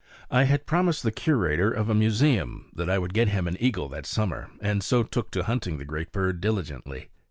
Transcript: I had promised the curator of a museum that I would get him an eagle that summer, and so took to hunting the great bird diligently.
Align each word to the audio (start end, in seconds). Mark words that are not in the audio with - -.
I 0.31 0.45
had 0.45 0.65
promised 0.65 1.03
the 1.03 1.11
curator 1.11 1.69
of 1.69 1.87
a 1.87 1.93
museum 1.93 2.71
that 2.73 2.89
I 2.89 2.97
would 2.97 3.13
get 3.13 3.27
him 3.27 3.47
an 3.47 3.55
eagle 3.59 3.87
that 3.89 4.07
summer, 4.07 4.49
and 4.59 4.81
so 4.81 5.03
took 5.03 5.29
to 5.29 5.43
hunting 5.43 5.77
the 5.77 5.85
great 5.85 6.11
bird 6.11 6.41
diligently. 6.41 7.09